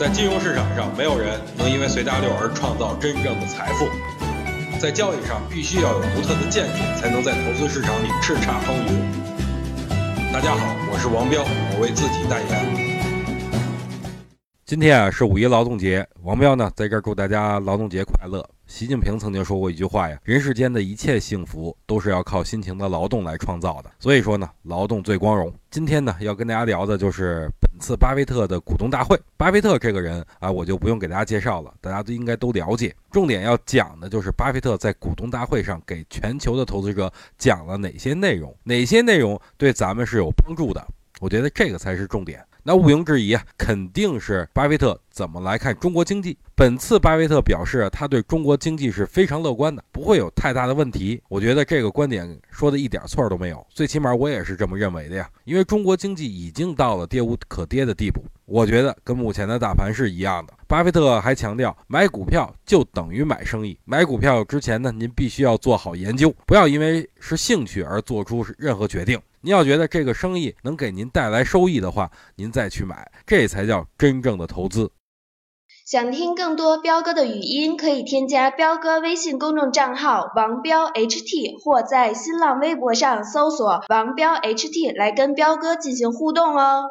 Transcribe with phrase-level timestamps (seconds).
[0.00, 3.86] 在金融市场上，没有人能因为随大流而创造真正的财富。
[4.80, 10.32] 在交易上，必须要有独特的见解，才能在投资市场里叱咤风云。
[10.32, 12.90] 大家好，我是王彪，我为自己代言。
[14.64, 18.42] 今天啊是五一劳动节，王彪呢在这儿祝大家劳动节快乐。
[18.66, 25.52] 习近平曾经说过一句话呀：“人世间的一切幸福都是要靠辛勤的劳动来创造的。”所以说呢，劳动最光荣。
[25.70, 27.50] 今天呢，要跟大家聊的就是
[27.80, 29.18] 次巴菲特的股东大会。
[29.36, 32.94] 巴菲特这个人啊，我就不用给大家介绍了，大家都应该都了解。
[33.10, 40.86] 重点要讲的就是巴菲特在股东大会上给全球的投资者讲了哪些内容，哪些内容对咱们是有帮助的。
[41.20, 42.44] 我觉得这个才是重点。
[42.62, 46.36] 那毋庸置疑啊，肯定是巴菲特怎么来看中国经济。
[46.54, 51.22] 本次巴菲特表示，他对中国经济是非常乐观的，不会有太大的问题。
[51.28, 55.28] 我觉得这个观点说的一点错都没有，最起码我也是这么认为的呀。
[55.44, 60.52] 因为中国经济已经到了跌无可跌的地步，我觉得跟目前的大盘是一样的。
[60.68, 63.78] 巴菲特还强调，买股票就等于买生意。
[63.86, 69.18] 买股票之前呢，您必须要做好研究，不要因为是兴趣而做出任何决定。
[69.42, 74.92] 您要觉得这个生意能给您带来收益的话，您再去买，这才叫真正的投资。
[75.86, 86.84] 想听更多彪哥的语音，可以添加彪哥微信公众账号王彪 HT，或在新浪微博上搜索王彪 HT 来跟彪哥进行互动哦。